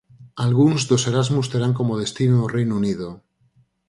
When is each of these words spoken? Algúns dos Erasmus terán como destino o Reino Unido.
Algúns 0.45 0.81
dos 0.89 1.03
Erasmus 1.11 1.49
terán 1.53 1.73
como 1.79 1.99
destino 2.03 2.37
o 2.41 2.51
Reino 2.57 2.73
Unido. 2.81 3.07